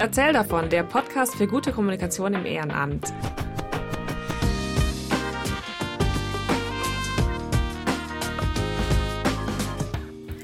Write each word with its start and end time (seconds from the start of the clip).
Erzähl 0.00 0.32
davon, 0.32 0.70
der 0.70 0.82
Podcast 0.82 1.34
für 1.34 1.46
gute 1.46 1.72
Kommunikation 1.72 2.32
im 2.32 2.46
Ehrenamt. 2.46 3.12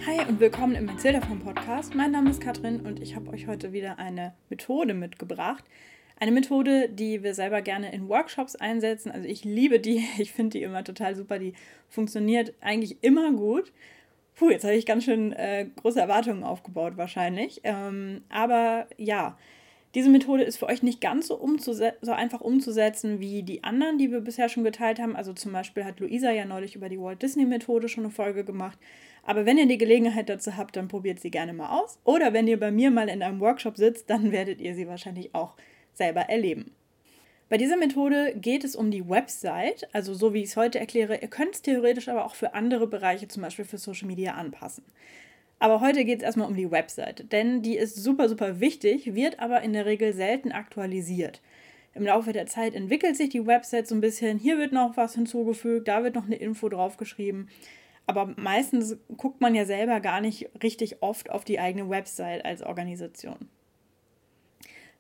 Hi 0.04 0.28
und 0.28 0.40
willkommen 0.40 0.74
im 0.74 0.90
Erzähl 0.90 1.14
davon 1.14 1.38
Podcast. 1.38 1.94
Mein 1.94 2.10
Name 2.10 2.28
ist 2.28 2.42
Katrin 2.42 2.82
und 2.82 3.00
ich 3.00 3.16
habe 3.16 3.30
euch 3.30 3.46
heute 3.46 3.72
wieder 3.72 3.98
eine 3.98 4.34
Methode 4.50 4.92
mitgebracht. 4.92 5.64
Eine 6.20 6.32
Methode, 6.32 6.90
die 6.90 7.22
wir 7.22 7.32
selber 7.32 7.62
gerne 7.62 7.94
in 7.94 8.10
Workshops 8.10 8.56
einsetzen. 8.56 9.10
Also 9.10 9.26
ich 9.26 9.42
liebe 9.44 9.80
die, 9.80 10.06
ich 10.18 10.32
finde 10.32 10.58
die 10.58 10.64
immer 10.64 10.84
total 10.84 11.16
super. 11.16 11.38
Die 11.38 11.54
funktioniert 11.88 12.52
eigentlich 12.60 13.02
immer 13.02 13.32
gut. 13.32 13.72
Puh, 14.36 14.50
jetzt 14.50 14.64
habe 14.64 14.74
ich 14.74 14.84
ganz 14.84 15.04
schön 15.04 15.32
äh, 15.32 15.66
große 15.76 15.98
Erwartungen 15.98 16.44
aufgebaut 16.44 16.98
wahrscheinlich. 16.98 17.62
Ähm, 17.64 18.22
aber 18.28 18.86
ja, 18.98 19.38
diese 19.94 20.10
Methode 20.10 20.42
ist 20.42 20.58
für 20.58 20.66
euch 20.66 20.82
nicht 20.82 21.00
ganz 21.00 21.28
so, 21.28 21.40
so 21.58 22.12
einfach 22.12 22.42
umzusetzen 22.42 23.18
wie 23.18 23.42
die 23.42 23.64
anderen, 23.64 23.96
die 23.96 24.12
wir 24.12 24.20
bisher 24.20 24.50
schon 24.50 24.62
geteilt 24.62 25.00
haben. 25.00 25.16
Also 25.16 25.32
zum 25.32 25.52
Beispiel 25.52 25.86
hat 25.86 26.00
Luisa 26.00 26.30
ja 26.32 26.44
neulich 26.44 26.76
über 26.76 26.90
die 26.90 27.00
Walt 27.00 27.22
Disney 27.22 27.46
Methode 27.46 27.88
schon 27.88 28.04
eine 28.04 28.12
Folge 28.12 28.44
gemacht. 28.44 28.78
Aber 29.22 29.46
wenn 29.46 29.56
ihr 29.56 29.66
die 29.66 29.78
Gelegenheit 29.78 30.28
dazu 30.28 30.54
habt, 30.58 30.76
dann 30.76 30.88
probiert 30.88 31.18
sie 31.18 31.30
gerne 31.30 31.54
mal 31.54 31.80
aus. 31.80 31.98
Oder 32.04 32.34
wenn 32.34 32.46
ihr 32.46 32.60
bei 32.60 32.70
mir 32.70 32.90
mal 32.90 33.08
in 33.08 33.22
einem 33.22 33.40
Workshop 33.40 33.78
sitzt, 33.78 34.10
dann 34.10 34.32
werdet 34.32 34.60
ihr 34.60 34.74
sie 34.74 34.86
wahrscheinlich 34.86 35.34
auch 35.34 35.54
selber 35.94 36.28
erleben. 36.28 36.72
Bei 37.48 37.58
dieser 37.58 37.76
Methode 37.76 38.34
geht 38.34 38.64
es 38.64 38.74
um 38.74 38.90
die 38.90 39.08
Website, 39.08 39.88
also 39.92 40.14
so 40.14 40.34
wie 40.34 40.42
ich 40.42 40.48
es 40.48 40.56
heute 40.56 40.80
erkläre. 40.80 41.18
Ihr 41.22 41.28
könnt 41.28 41.54
es 41.54 41.62
theoretisch 41.62 42.08
aber 42.08 42.24
auch 42.24 42.34
für 42.34 42.54
andere 42.54 42.88
Bereiche, 42.88 43.28
zum 43.28 43.42
Beispiel 43.42 43.64
für 43.64 43.78
Social 43.78 44.08
Media, 44.08 44.34
anpassen. 44.34 44.82
Aber 45.60 45.80
heute 45.80 46.04
geht 46.04 46.18
es 46.18 46.24
erstmal 46.24 46.48
um 46.48 46.56
die 46.56 46.70
Website, 46.72 47.30
denn 47.30 47.62
die 47.62 47.76
ist 47.76 48.02
super, 48.02 48.28
super 48.28 48.58
wichtig, 48.58 49.14
wird 49.14 49.38
aber 49.38 49.62
in 49.62 49.72
der 49.72 49.86
Regel 49.86 50.12
selten 50.12 50.50
aktualisiert. 50.50 51.40
Im 51.94 52.04
Laufe 52.04 52.32
der 52.32 52.46
Zeit 52.46 52.74
entwickelt 52.74 53.16
sich 53.16 53.30
die 53.30 53.46
Website 53.46 53.86
so 53.86 53.94
ein 53.94 54.00
bisschen. 54.00 54.38
Hier 54.38 54.58
wird 54.58 54.72
noch 54.72 54.96
was 54.96 55.14
hinzugefügt, 55.14 55.86
da 55.86 56.02
wird 56.02 56.16
noch 56.16 56.26
eine 56.26 56.36
Info 56.36 56.68
draufgeschrieben. 56.68 57.48
Aber 58.06 58.34
meistens 58.36 58.98
guckt 59.16 59.40
man 59.40 59.54
ja 59.54 59.64
selber 59.64 60.00
gar 60.00 60.20
nicht 60.20 60.50
richtig 60.62 61.00
oft 61.00 61.30
auf 61.30 61.44
die 61.44 61.60
eigene 61.60 61.88
Website 61.88 62.44
als 62.44 62.62
Organisation. 62.62 63.48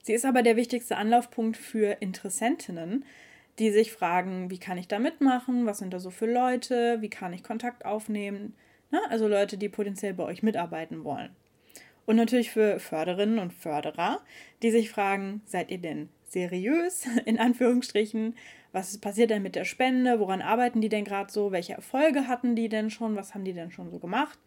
Sie 0.06 0.12
ist 0.12 0.24
aber 0.24 0.44
der 0.44 0.54
wichtigste 0.54 0.98
Anlaufpunkt 0.98 1.56
für 1.56 1.96
Interessentinnen, 2.00 3.04
die 3.58 3.72
sich 3.72 3.90
fragen, 3.90 4.50
wie 4.50 4.58
kann 4.60 4.78
ich 4.78 4.86
da 4.86 5.00
mitmachen, 5.00 5.66
was 5.66 5.78
sind 5.78 5.92
da 5.92 5.98
so 5.98 6.10
für 6.10 6.32
Leute, 6.32 6.98
wie 7.00 7.10
kann 7.10 7.32
ich 7.32 7.42
Kontakt 7.42 7.84
aufnehmen, 7.84 8.54
ne? 8.92 9.00
also 9.10 9.26
Leute, 9.26 9.58
die 9.58 9.68
potenziell 9.68 10.14
bei 10.14 10.22
euch 10.22 10.44
mitarbeiten 10.44 11.02
wollen. 11.02 11.34
Und 12.04 12.14
natürlich 12.14 12.52
für 12.52 12.78
Förderinnen 12.78 13.40
und 13.40 13.52
Förderer, 13.52 14.20
die 14.62 14.70
sich 14.70 14.90
fragen, 14.90 15.42
seid 15.44 15.72
ihr 15.72 15.78
denn 15.78 16.08
seriös, 16.28 17.08
in 17.24 17.40
Anführungsstrichen, 17.40 18.36
was 18.70 18.98
passiert 18.98 19.30
denn 19.30 19.42
mit 19.42 19.56
der 19.56 19.64
Spende, 19.64 20.20
woran 20.20 20.40
arbeiten 20.40 20.80
die 20.80 20.88
denn 20.88 21.04
gerade 21.04 21.32
so, 21.32 21.50
welche 21.50 21.72
Erfolge 21.72 22.28
hatten 22.28 22.54
die 22.54 22.68
denn 22.68 22.90
schon, 22.90 23.16
was 23.16 23.34
haben 23.34 23.44
die 23.44 23.54
denn 23.54 23.72
schon 23.72 23.90
so 23.90 23.98
gemacht 23.98 24.38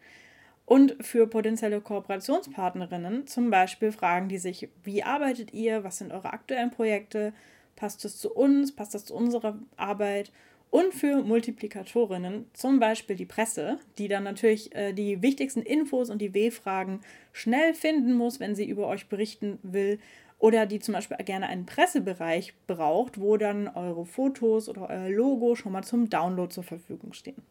und 0.70 0.94
für 1.00 1.26
potenzielle 1.26 1.80
Kooperationspartnerinnen 1.80 3.26
zum 3.26 3.50
Beispiel 3.50 3.90
fragen 3.90 4.28
die 4.28 4.38
sich, 4.38 4.68
wie 4.84 5.02
arbeitet 5.02 5.52
ihr, 5.52 5.82
was 5.82 5.98
sind 5.98 6.12
eure 6.12 6.32
aktuellen 6.32 6.70
Projekte, 6.70 7.32
passt 7.74 8.04
das 8.04 8.18
zu 8.18 8.32
uns, 8.32 8.70
passt 8.70 8.94
das 8.94 9.06
zu 9.06 9.14
unserer 9.16 9.58
Arbeit 9.76 10.30
und 10.70 10.94
für 10.94 11.24
Multiplikatorinnen, 11.24 12.48
zum 12.52 12.78
Beispiel 12.78 13.16
die 13.16 13.26
Presse, 13.26 13.80
die 13.98 14.06
dann 14.06 14.22
natürlich 14.22 14.72
äh, 14.76 14.92
die 14.92 15.20
wichtigsten 15.22 15.62
Infos 15.62 16.08
und 16.08 16.22
die 16.22 16.34
W-Fragen 16.34 17.00
schnell 17.32 17.74
finden 17.74 18.12
muss, 18.12 18.38
wenn 18.38 18.54
sie 18.54 18.68
über 18.68 18.86
euch 18.86 19.08
berichten 19.08 19.58
will. 19.64 19.98
Oder 20.38 20.66
die 20.66 20.78
zum 20.78 20.94
Beispiel 20.94 21.16
gerne 21.16 21.48
einen 21.48 21.66
Pressebereich 21.66 22.54
braucht, 22.68 23.20
wo 23.20 23.36
dann 23.36 23.66
eure 23.66 24.06
Fotos 24.06 24.68
oder 24.68 24.88
euer 24.88 25.08
Logo 25.08 25.56
schon 25.56 25.72
mal 25.72 25.82
zum 25.82 26.08
Download 26.08 26.54
zur 26.54 26.62
Verfügung 26.62 27.12
stehen. 27.12 27.42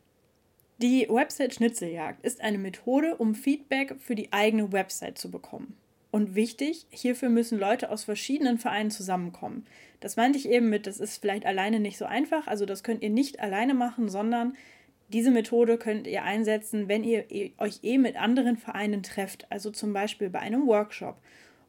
Die 0.81 1.07
Website 1.09 1.55
Schnitzeljagd 1.55 2.23
ist 2.23 2.39
eine 2.39 2.57
Methode, 2.57 3.17
um 3.17 3.35
Feedback 3.35 3.97
für 3.99 4.15
die 4.15 4.31
eigene 4.31 4.71
Website 4.71 5.17
zu 5.17 5.29
bekommen. 5.29 5.75
Und 6.09 6.35
wichtig, 6.35 6.85
hierfür 6.89 7.27
müssen 7.27 7.59
Leute 7.59 7.91
aus 7.91 8.05
verschiedenen 8.05 8.57
Vereinen 8.57 8.89
zusammenkommen. 8.89 9.65
Das 9.99 10.15
meinte 10.15 10.39
ich 10.39 10.47
eben 10.47 10.69
mit, 10.69 10.87
das 10.87 11.01
ist 11.01 11.17
vielleicht 11.17 11.45
alleine 11.45 11.81
nicht 11.81 11.97
so 11.97 12.05
einfach, 12.05 12.47
also 12.47 12.65
das 12.65 12.81
könnt 12.81 13.03
ihr 13.03 13.09
nicht 13.09 13.41
alleine 13.41 13.73
machen, 13.73 14.07
sondern 14.07 14.55
diese 15.09 15.31
Methode 15.31 15.77
könnt 15.77 16.07
ihr 16.07 16.23
einsetzen, 16.23 16.87
wenn 16.87 17.03
ihr 17.03 17.25
euch 17.57 17.79
eh 17.83 17.97
mit 17.97 18.15
anderen 18.15 18.55
Vereinen 18.55 19.03
trefft, 19.03 19.51
also 19.51 19.71
zum 19.71 19.91
Beispiel 19.91 20.29
bei 20.29 20.39
einem 20.39 20.65
Workshop 20.65 21.17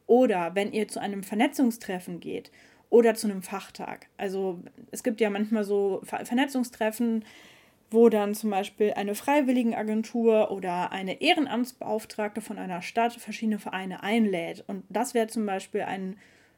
oder 0.07 0.55
wenn 0.55 0.71
ihr 0.71 0.87
zu 0.87 1.01
einem 1.01 1.23
Vernetzungstreffen 1.23 2.21
geht 2.21 2.49
oder 2.89 3.13
zu 3.15 3.27
einem 3.27 3.41
Fachtag. 3.41 4.07
Also 4.15 4.59
es 4.91 5.03
gibt 5.03 5.19
ja 5.19 5.29
manchmal 5.29 5.65
so 5.65 6.01
Vernetzungstreffen, 6.05 7.25
wo 7.91 8.07
dann 8.07 8.33
zum 8.33 8.49
Beispiel 8.49 8.93
eine 8.93 9.15
Freiwilligenagentur 9.15 10.49
oder 10.49 10.91
eine 10.93 11.21
Ehrenamtsbeauftragte 11.21 12.39
von 12.39 12.57
einer 12.57 12.81
Stadt 12.81 13.13
verschiedene 13.13 13.59
Vereine 13.59 14.01
einlädt. 14.01 14.63
Und 14.67 14.83
das 14.89 15.13
wäre 15.13 15.27
zum 15.27 15.45
Beispiel 15.45 15.81
ein, 15.81 16.17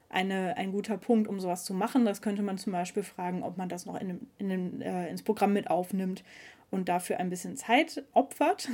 eine, 0.09 0.55
ein 0.57 0.71
guter 0.71 0.97
Punkt, 0.97 1.27
um 1.27 1.39
sowas 1.39 1.65
zu 1.65 1.73
machen. 1.73 2.05
Das 2.05 2.21
könnte 2.21 2.43
man 2.43 2.59
zum 2.59 2.71
Beispiel 2.71 3.01
fragen, 3.01 3.41
ob 3.41 3.57
man 3.57 3.67
das 3.67 3.87
noch 3.87 3.99
in, 3.99 4.27
in, 4.37 4.51
in 4.51 4.81
äh, 4.81 5.09
ins 5.09 5.23
Programm 5.23 5.53
mit 5.53 5.71
aufnimmt 5.71 6.23
und 6.69 6.87
dafür 6.87 7.19
ein 7.19 7.31
bisschen 7.31 7.57
Zeit 7.57 8.03
opfert. 8.13 8.69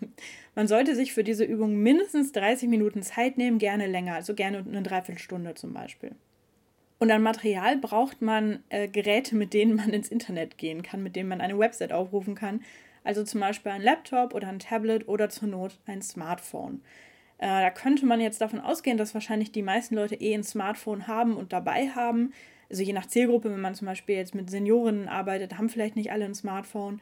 man 0.54 0.68
sollte 0.68 0.94
sich 0.94 1.14
für 1.14 1.24
diese 1.24 1.44
Übung 1.44 1.76
mindestens 1.76 2.32
30 2.32 2.68
Minuten 2.68 3.02
Zeit 3.02 3.38
nehmen, 3.38 3.58
gerne 3.58 3.86
länger, 3.86 4.14
also 4.14 4.34
gerne 4.34 4.58
eine 4.58 4.82
Dreiviertelstunde 4.82 5.54
zum 5.54 5.72
Beispiel. 5.72 6.14
Und 7.02 7.10
an 7.10 7.20
Material 7.20 7.78
braucht 7.78 8.22
man 8.22 8.62
äh, 8.68 8.86
Geräte, 8.86 9.34
mit 9.34 9.54
denen 9.54 9.74
man 9.74 9.90
ins 9.90 10.06
Internet 10.08 10.56
gehen 10.56 10.84
kann, 10.84 11.02
mit 11.02 11.16
denen 11.16 11.28
man 11.28 11.40
eine 11.40 11.58
Website 11.58 11.92
aufrufen 11.92 12.36
kann. 12.36 12.62
Also 13.02 13.24
zum 13.24 13.40
Beispiel 13.40 13.72
ein 13.72 13.82
Laptop 13.82 14.32
oder 14.34 14.46
ein 14.46 14.60
Tablet 14.60 15.08
oder 15.08 15.28
zur 15.28 15.48
Not 15.48 15.80
ein 15.86 16.00
Smartphone. 16.00 16.80
Äh, 17.38 17.48
da 17.48 17.70
könnte 17.70 18.06
man 18.06 18.20
jetzt 18.20 18.40
davon 18.40 18.60
ausgehen, 18.60 18.98
dass 18.98 19.14
wahrscheinlich 19.14 19.50
die 19.50 19.62
meisten 19.62 19.96
Leute 19.96 20.14
eh 20.14 20.32
ein 20.32 20.44
Smartphone 20.44 21.08
haben 21.08 21.36
und 21.36 21.52
dabei 21.52 21.88
haben. 21.88 22.32
Also 22.70 22.84
je 22.84 22.92
nach 22.92 23.06
Zielgruppe, 23.06 23.50
wenn 23.50 23.60
man 23.60 23.74
zum 23.74 23.86
Beispiel 23.86 24.14
jetzt 24.14 24.36
mit 24.36 24.48
Seniorinnen 24.48 25.08
arbeitet, 25.08 25.58
haben 25.58 25.70
vielleicht 25.70 25.96
nicht 25.96 26.12
alle 26.12 26.26
ein 26.26 26.36
Smartphone 26.36 27.00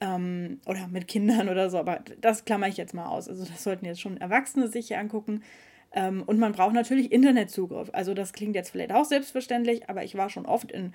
ähm, 0.00 0.60
oder 0.66 0.88
mit 0.88 1.06
Kindern 1.06 1.48
oder 1.48 1.70
so, 1.70 1.78
aber 1.78 2.00
das 2.20 2.46
klammer 2.46 2.66
ich 2.66 2.78
jetzt 2.78 2.94
mal 2.94 3.06
aus. 3.06 3.28
Also 3.28 3.44
das 3.44 3.62
sollten 3.62 3.86
jetzt 3.86 4.00
schon 4.00 4.16
Erwachsene 4.16 4.66
sich 4.66 4.88
hier 4.88 4.98
angucken. 4.98 5.44
Ähm, 5.92 6.22
und 6.24 6.38
man 6.38 6.52
braucht 6.52 6.74
natürlich 6.74 7.12
Internetzugriff. 7.12 7.90
Also 7.92 8.14
das 8.14 8.32
klingt 8.32 8.54
jetzt 8.54 8.70
vielleicht 8.70 8.92
auch 8.92 9.04
selbstverständlich, 9.04 9.88
aber 9.88 10.04
ich 10.04 10.16
war 10.16 10.30
schon 10.30 10.46
oft 10.46 10.70
in, 10.72 10.92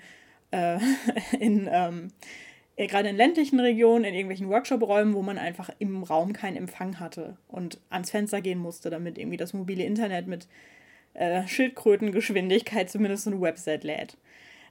äh, 0.50 0.78
in 1.38 1.68
ähm, 1.70 2.08
äh, 2.76 2.86
gerade 2.86 3.08
in 3.08 3.16
ländlichen 3.16 3.60
Regionen, 3.60 4.04
in 4.04 4.14
irgendwelchen 4.14 4.48
Workshop-Räumen, 4.48 5.14
wo 5.14 5.22
man 5.22 5.38
einfach 5.38 5.70
im 5.78 6.02
Raum 6.02 6.32
keinen 6.32 6.56
Empfang 6.56 7.00
hatte 7.00 7.36
und 7.48 7.80
ans 7.90 8.10
Fenster 8.10 8.40
gehen 8.40 8.58
musste, 8.58 8.90
damit 8.90 9.18
irgendwie 9.18 9.36
das 9.36 9.52
mobile 9.52 9.84
Internet 9.84 10.26
mit 10.26 10.48
äh, 11.14 11.46
Schildkrötengeschwindigkeit 11.46 12.90
zumindest 12.90 13.24
so 13.24 13.30
eine 13.30 13.40
Website 13.40 13.84
lädt. 13.84 14.16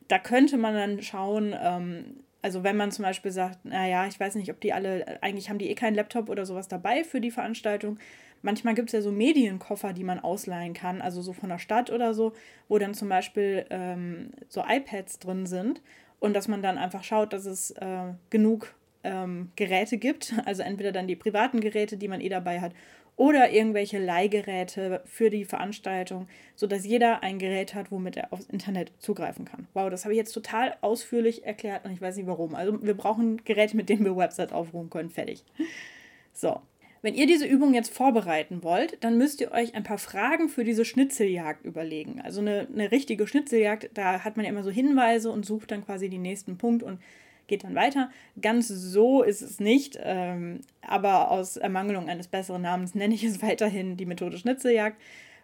Da 0.07 0.17
könnte 0.17 0.57
man 0.57 0.73
dann 0.73 1.01
schauen, 1.03 1.55
ähm, 1.59 2.23
also 2.41 2.63
wenn 2.63 2.75
man 2.75 2.91
zum 2.91 3.03
Beispiel 3.03 3.31
sagt, 3.31 3.63
naja, 3.65 4.07
ich 4.07 4.19
weiß 4.19 4.35
nicht, 4.35 4.49
ob 4.49 4.59
die 4.59 4.73
alle, 4.73 5.21
eigentlich 5.21 5.49
haben 5.49 5.59
die 5.59 5.69
eh 5.69 5.75
keinen 5.75 5.95
Laptop 5.95 6.29
oder 6.29 6.45
sowas 6.45 6.67
dabei 6.67 7.03
für 7.03 7.21
die 7.21 7.31
Veranstaltung, 7.31 7.99
Manchmal 8.41 8.73
gibt 8.73 8.89
es 8.89 8.93
ja 8.93 9.01
so 9.01 9.11
Medienkoffer, 9.11 9.93
die 9.93 10.03
man 10.03 10.19
ausleihen 10.19 10.73
kann, 10.73 11.01
also 11.01 11.21
so 11.21 11.33
von 11.33 11.49
der 11.49 11.59
Stadt 11.59 11.91
oder 11.91 12.13
so, 12.13 12.33
wo 12.67 12.77
dann 12.79 12.93
zum 12.93 13.09
Beispiel 13.09 13.65
ähm, 13.69 14.31
so 14.49 14.63
iPads 14.67 15.19
drin 15.19 15.45
sind 15.45 15.81
und 16.19 16.33
dass 16.33 16.47
man 16.47 16.61
dann 16.61 16.77
einfach 16.77 17.03
schaut, 17.03 17.33
dass 17.33 17.45
es 17.45 17.71
äh, 17.71 18.13
genug 18.29 18.73
ähm, 19.03 19.51
Geräte 19.55 19.97
gibt, 19.97 20.33
also 20.45 20.63
entweder 20.63 20.91
dann 20.91 21.07
die 21.07 21.15
privaten 21.15 21.59
Geräte, 21.59 21.97
die 21.97 22.07
man 22.07 22.21
eh 22.21 22.29
dabei 22.29 22.61
hat, 22.61 22.73
oder 23.17 23.51
irgendwelche 23.51 23.99
Leihgeräte 23.99 25.01
für 25.05 25.29
die 25.29 25.45
Veranstaltung, 25.45 26.27
sodass 26.55 26.85
jeder 26.85 27.21
ein 27.21 27.39
Gerät 27.39 27.75
hat, 27.75 27.91
womit 27.91 28.17
er 28.17 28.33
aufs 28.33 28.45
Internet 28.45 28.91
zugreifen 28.99 29.45
kann. 29.45 29.67
Wow, 29.73 29.89
das 29.89 30.05
habe 30.05 30.13
ich 30.13 30.17
jetzt 30.17 30.31
total 30.31 30.75
ausführlich 30.81 31.45
erklärt 31.45 31.85
und 31.85 31.91
ich 31.91 32.01
weiß 32.01 32.15
nicht 32.15 32.25
warum. 32.25 32.55
Also 32.55 32.81
wir 32.81 32.95
brauchen 32.95 33.43
Geräte, 33.43 33.75
mit 33.77 33.89
denen 33.89 34.05
wir 34.05 34.17
Websites 34.17 34.53
aufrufen 34.53 34.89
können. 34.89 35.09
Fertig. 35.09 35.43
So, 36.33 36.61
wenn 37.01 37.15
ihr 37.15 37.25
diese 37.25 37.45
Übung 37.45 37.73
jetzt 37.73 37.93
vorbereiten 37.93 38.63
wollt, 38.63 39.03
dann 39.03 39.17
müsst 39.17 39.41
ihr 39.41 39.51
euch 39.51 39.73
ein 39.73 39.83
paar 39.83 39.97
Fragen 39.97 40.49
für 40.49 40.63
diese 40.63 40.85
Schnitzeljagd 40.85 41.65
überlegen. 41.65 42.21
Also 42.21 42.41
eine, 42.41 42.67
eine 42.71 42.91
richtige 42.91 43.25
Schnitzeljagd, 43.25 43.89
da 43.95 44.23
hat 44.23 44.37
man 44.37 44.45
ja 44.45 44.51
immer 44.51 44.63
so 44.63 44.69
Hinweise 44.69 45.31
und 45.31 45.45
sucht 45.45 45.71
dann 45.71 45.83
quasi 45.83 46.09
den 46.09 46.21
nächsten 46.21 46.57
Punkt 46.57 46.83
und 46.83 46.99
geht 47.47 47.63
dann 47.63 47.75
weiter. 47.75 48.11
Ganz 48.39 48.67
so 48.67 49.23
ist 49.23 49.41
es 49.41 49.59
nicht, 49.59 49.99
ähm, 50.01 50.61
aber 50.81 51.31
aus 51.31 51.57
Ermangelung 51.57 52.07
eines 52.07 52.27
besseren 52.27 52.61
Namens 52.61 52.93
nenne 52.93 53.15
ich 53.15 53.23
es 53.23 53.41
weiterhin 53.43 53.97
die 53.97 54.05
Methode 54.05 54.37
Schnitzeljagd. 54.37 55.01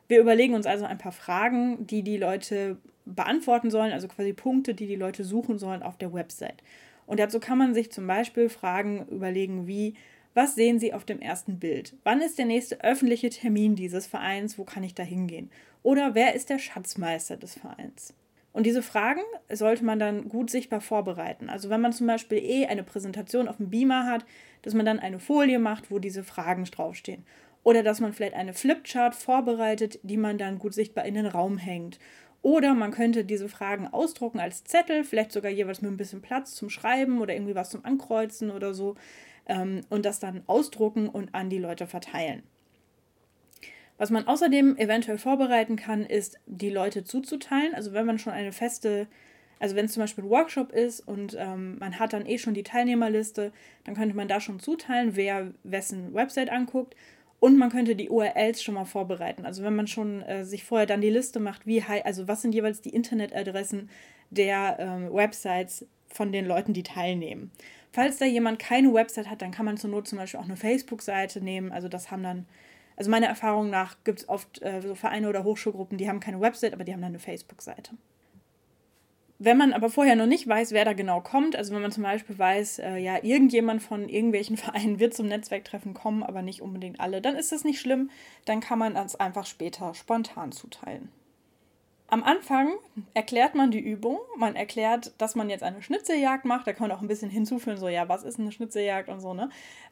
Wir 0.07 0.19
überlegen 0.19 0.53
uns 0.53 0.67
also 0.67 0.85
ein 0.85 0.99
paar 0.99 1.11
Fragen, 1.11 1.85
die 1.87 2.03
die 2.03 2.17
Leute 2.17 2.77
beantworten 3.05 3.71
sollen, 3.71 3.93
also 3.93 4.07
quasi 4.07 4.31
Punkte, 4.33 4.73
die 4.73 4.87
die 4.87 4.95
Leute 4.95 5.23
suchen 5.23 5.57
sollen 5.57 5.81
auf 5.81 5.97
der 5.97 6.13
Website. 6.13 6.61
Und 7.07 7.19
dazu 7.19 7.39
kann 7.39 7.57
man 7.57 7.73
sich 7.73 7.91
zum 7.91 8.05
Beispiel 8.05 8.49
Fragen 8.49 9.07
überlegen 9.07 9.65
wie, 9.65 9.95
Was 10.37 10.53
sehen 10.53 10.77
Sie 10.77 10.93
auf 10.93 11.03
dem 11.03 11.19
ersten 11.19 11.57
Bild? 11.57 11.95
Wann 12.03 12.21
ist 12.21 12.37
der 12.37 12.45
nächste 12.45 12.83
öffentliche 12.83 13.31
Termin 13.31 13.75
dieses 13.75 14.05
Vereins? 14.05 14.59
Wo 14.59 14.65
kann 14.65 14.83
ich 14.83 14.93
da 14.93 15.01
hingehen? 15.01 15.49
Oder 15.81 16.13
wer 16.13 16.35
ist 16.35 16.51
der 16.51 16.59
Schatzmeister 16.59 17.37
des 17.37 17.55
Vereins? 17.55 18.13
Und 18.53 18.67
diese 18.67 18.83
Fragen 18.83 19.23
sollte 19.51 19.83
man 19.83 19.97
dann 19.97 20.29
gut 20.29 20.51
sichtbar 20.51 20.79
vorbereiten. 20.79 21.49
Also 21.49 21.71
wenn 21.71 21.81
man 21.81 21.91
zum 21.91 22.05
Beispiel 22.05 22.37
eh 22.37 22.67
eine 22.67 22.83
Präsentation 22.83 23.47
auf 23.47 23.57
dem 23.57 23.71
Beamer 23.71 24.05
hat, 24.05 24.27
dass 24.61 24.75
man 24.75 24.85
dann 24.85 24.99
eine 24.99 25.17
Folie 25.17 25.57
macht, 25.57 25.89
wo 25.89 25.97
diese 25.97 26.23
Fragen 26.23 26.65
draufstehen. 26.65 27.25
Oder 27.63 27.81
dass 27.81 27.99
man 27.99 28.13
vielleicht 28.13 28.35
eine 28.35 28.53
Flipchart 28.53 29.15
vorbereitet, 29.15 29.97
die 30.03 30.17
man 30.17 30.37
dann 30.37 30.59
gut 30.59 30.75
sichtbar 30.75 31.05
in 31.05 31.15
den 31.15 31.25
Raum 31.25 31.57
hängt. 31.57 31.97
Oder 32.43 32.75
man 32.75 32.91
könnte 32.91 33.25
diese 33.25 33.49
Fragen 33.49 33.87
ausdrucken 33.87 34.39
als 34.39 34.63
Zettel, 34.63 35.03
vielleicht 35.03 35.31
sogar 35.31 35.51
jeweils 35.51 35.81
mit 35.81 35.91
ein 35.91 35.97
bisschen 35.97 36.21
Platz 36.21 36.53
zum 36.53 36.69
Schreiben 36.69 37.21
oder 37.21 37.33
irgendwie 37.33 37.55
was 37.55 37.71
zum 37.71 37.83
Ankreuzen 37.83 38.51
oder 38.51 38.75
so. 38.75 38.95
Ähm, 39.47 39.81
und 39.89 40.05
das 40.05 40.19
dann 40.19 40.43
ausdrucken 40.47 41.07
und 41.09 41.33
an 41.33 41.49
die 41.49 41.57
Leute 41.59 41.87
verteilen. 41.87 42.43
Was 43.97 44.11
man 44.11 44.27
außerdem 44.27 44.77
eventuell 44.77 45.17
vorbereiten 45.17 45.75
kann, 45.75 46.05
ist, 46.05 46.39
die 46.45 46.69
Leute 46.69 47.03
zuzuteilen. 47.03 47.73
Also 47.73 47.93
wenn 47.93 48.05
man 48.05 48.19
schon 48.19 48.33
eine 48.33 48.51
feste, 48.51 49.07
also 49.59 49.75
wenn 49.75 49.85
es 49.85 49.93
zum 49.93 50.03
Beispiel 50.03 50.25
ein 50.25 50.29
Workshop 50.29 50.71
ist 50.71 50.99
und 50.99 51.35
ähm, 51.39 51.77
man 51.79 51.97
hat 51.97 52.13
dann 52.13 52.27
eh 52.27 52.37
schon 52.37 52.53
die 52.53 52.63
Teilnehmerliste, 52.63 53.51
dann 53.85 53.95
könnte 53.95 54.15
man 54.15 54.27
da 54.27 54.39
schon 54.39 54.59
zuteilen, 54.59 55.15
wer 55.15 55.51
wessen 55.63 56.13
Website 56.13 56.51
anguckt 56.51 56.95
und 57.39 57.57
man 57.57 57.71
könnte 57.71 57.95
die 57.95 58.09
URLs 58.09 58.61
schon 58.61 58.75
mal 58.75 58.85
vorbereiten. 58.85 59.45
Also 59.45 59.63
wenn 59.63 59.75
man 59.75 59.87
schon 59.87 60.21
äh, 60.23 60.45
sich 60.45 60.63
vorher 60.63 60.87
dann 60.87 61.01
die 61.01 61.09
Liste 61.09 61.39
macht, 61.39 61.65
wie 61.65 61.81
also 61.81 62.27
was 62.27 62.43
sind 62.43 62.53
jeweils 62.53 62.81
die 62.81 62.93
Internetadressen 62.93 63.89
der 64.29 64.77
ähm, 64.79 65.13
Websites 65.13 65.85
von 66.17 66.31
den 66.31 66.45
Leuten, 66.45 66.73
die 66.73 66.83
teilnehmen. 66.83 67.51
Falls 67.93 68.17
da 68.17 68.25
jemand 68.25 68.59
keine 68.59 68.93
Website 68.93 69.29
hat, 69.29 69.41
dann 69.41 69.51
kann 69.51 69.65
man 69.65 69.77
zur 69.77 69.89
Not 69.89 70.07
zum 70.07 70.17
Beispiel 70.17 70.39
auch 70.39 70.45
eine 70.45 70.57
Facebook-Seite 70.57 71.41
nehmen. 71.41 71.71
Also 71.71 71.87
das 71.87 72.11
haben 72.11 72.23
dann, 72.23 72.45
also 72.97 73.09
meiner 73.09 73.27
Erfahrung 73.27 73.69
nach 73.69 73.95
gibt 74.03 74.19
es 74.19 74.29
oft 74.29 74.61
äh, 74.61 74.81
so 74.81 74.95
Vereine 74.95 75.29
oder 75.29 75.43
Hochschulgruppen, 75.43 75.97
die 75.97 76.09
haben 76.09 76.19
keine 76.19 76.41
Website, 76.41 76.73
aber 76.73 76.83
die 76.83 76.91
haben 76.93 77.01
dann 77.01 77.11
eine 77.11 77.19
Facebook-Seite. 77.19 77.91
Wenn 79.39 79.57
man 79.57 79.73
aber 79.73 79.91
vorher 79.91 80.15
noch 80.15 80.25
nicht 80.25 80.47
weiß, 80.47 80.71
wer 80.71 80.83
da 80.83 80.93
genau 80.93 81.21
kommt, 81.21 81.55
also 81.55 81.73
wenn 81.73 81.81
man 81.83 81.91
zum 81.91 82.01
Beispiel 82.03 82.37
weiß, 82.37 82.79
äh, 82.79 82.97
ja, 82.97 83.23
irgendjemand 83.23 83.83
von 83.83 84.09
irgendwelchen 84.09 84.57
Vereinen 84.57 84.99
wird 84.99 85.13
zum 85.13 85.27
Netzwerktreffen 85.27 85.93
kommen, 85.93 86.23
aber 86.23 86.41
nicht 86.41 86.61
unbedingt 86.61 86.99
alle, 86.99 87.21
dann 87.21 87.35
ist 87.35 87.51
das 87.51 87.63
nicht 87.63 87.79
schlimm, 87.79 88.09
dann 88.45 88.59
kann 88.59 88.79
man 88.79 88.95
das 88.95 89.15
einfach 89.15 89.45
später 89.45 89.93
spontan 89.93 90.51
zuteilen. 90.51 91.09
Am 92.09 92.23
Anfang 92.23 92.71
erklärt 93.13 93.53
man 93.53 93.69
die 93.69 93.81
Übung. 93.81 94.17
Man 94.37 94.55
erklärt, 94.55 95.11
dass 95.17 95.35
man 95.35 95.49
jetzt 95.49 95.63
eine 95.63 95.81
Schnitzeljagd 95.81 96.45
macht. 96.45 96.65
Da 96.65 96.71
kann 96.71 96.87
man 96.87 96.97
auch 96.97 97.01
ein 97.01 97.09
bisschen 97.09 97.29
hinzufügen, 97.29 97.75
so, 97.75 97.89
ja, 97.89 98.07
was 98.07 98.23
ist 98.23 98.39
eine 98.39 98.53
Schnitzeljagd 98.53 99.09
und 99.09 99.19
so, 99.19 99.33
ne? 99.33 99.49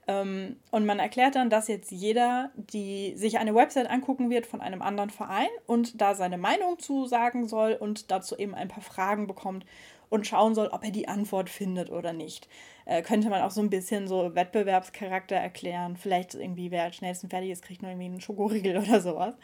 Ähm, 0.07 0.55
und 0.71 0.85
man 0.85 0.99
erklärt 0.99 1.35
dann, 1.35 1.49
dass 1.49 1.67
jetzt 1.67 1.91
jeder, 1.91 2.51
die 2.55 3.17
sich 3.17 3.37
eine 3.37 3.53
Website 3.53 3.89
angucken 3.89 4.29
wird 4.29 4.45
von 4.45 4.61
einem 4.61 4.81
anderen 4.81 5.09
Verein 5.09 5.49
und 5.67 5.99
da 5.99 6.15
seine 6.15 6.37
Meinung 6.37 6.79
zu 6.79 7.05
sagen 7.05 7.49
soll 7.49 7.73
und 7.73 8.11
dazu 8.11 8.37
eben 8.37 8.55
ein 8.55 8.69
paar 8.69 8.83
Fragen 8.83 9.27
bekommt 9.27 9.65
und 10.09 10.25
schauen 10.25 10.55
soll, 10.55 10.67
ob 10.67 10.85
er 10.85 10.91
die 10.91 11.07
Antwort 11.09 11.49
findet 11.49 11.89
oder 11.89 12.13
nicht. 12.13 12.47
Äh, 12.85 13.01
könnte 13.01 13.29
man 13.29 13.41
auch 13.41 13.51
so 13.51 13.61
ein 13.61 13.69
bisschen 13.69 14.07
so 14.07 14.35
Wettbewerbscharakter 14.35 15.35
erklären. 15.35 15.97
Vielleicht 15.97 16.35
irgendwie, 16.35 16.71
wer 16.71 16.83
als 16.83 16.95
schnellsten 16.95 17.29
fertig 17.29 17.49
ist, 17.49 17.63
kriegt 17.63 17.81
nur 17.81 17.91
irgendwie 17.91 18.05
einen 18.05 18.21
Schokoriegel 18.21 18.77
oder 18.83 19.01
sowas. 19.01 19.35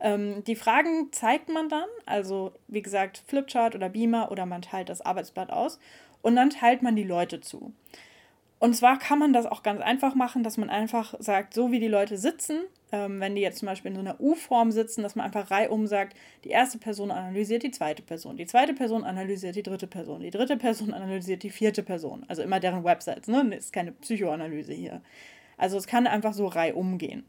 Ähm, 0.00 0.44
die 0.44 0.56
Fragen 0.56 1.12
zeigt 1.12 1.48
man 1.48 1.68
dann, 1.68 1.88
also 2.04 2.52
wie 2.68 2.82
gesagt, 2.82 3.22
Flipchart 3.26 3.74
oder 3.74 3.88
Beamer 3.88 4.30
oder 4.30 4.46
man 4.46 4.62
teilt 4.62 4.88
das 4.88 5.00
Arbeitsblatt 5.00 5.50
aus 5.50 5.78
und 6.22 6.36
dann 6.36 6.50
teilt 6.50 6.82
man 6.82 6.96
die 6.96 7.04
Leute 7.04 7.40
zu. 7.40 7.72
Und 8.58 8.74
zwar 8.74 8.98
kann 8.98 9.18
man 9.18 9.32
das 9.32 9.44
auch 9.44 9.62
ganz 9.62 9.82
einfach 9.82 10.14
machen, 10.14 10.42
dass 10.42 10.56
man 10.56 10.70
einfach 10.70 11.14
sagt, 11.18 11.52
so 11.52 11.72
wie 11.72 11.80
die 11.80 11.88
Leute 11.88 12.16
sitzen, 12.16 12.60
ähm, 12.90 13.20
wenn 13.20 13.34
die 13.34 13.42
jetzt 13.42 13.58
zum 13.58 13.66
Beispiel 13.66 13.90
in 13.90 13.96
so 13.96 14.00
einer 14.00 14.18
U-Form 14.20 14.70
sitzen, 14.70 15.02
dass 15.02 15.14
man 15.14 15.26
einfach 15.26 15.50
reihum 15.50 15.86
sagt, 15.86 16.16
die 16.44 16.50
erste 16.50 16.78
Person 16.78 17.10
analysiert 17.10 17.62
die 17.64 17.70
zweite 17.70 18.02
Person, 18.02 18.38
die 18.38 18.46
zweite 18.46 18.72
Person 18.72 19.04
analysiert 19.04 19.56
die 19.56 19.62
dritte 19.62 19.86
Person, 19.86 20.20
die 20.20 20.30
dritte 20.30 20.56
Person 20.56 20.94
analysiert 20.94 21.42
die 21.42 21.50
vierte 21.50 21.82
Person. 21.82 22.24
Also 22.28 22.42
immer 22.42 22.60
deren 22.60 22.84
Websites, 22.84 23.28
ne? 23.28 23.44
Das 23.50 23.66
ist 23.66 23.72
keine 23.72 23.92
Psychoanalyse 23.92 24.72
hier. 24.72 25.02
Also 25.58 25.76
es 25.76 25.86
kann 25.86 26.06
einfach 26.06 26.32
so 26.32 26.46
reihum 26.46 26.96
gehen. 26.96 27.24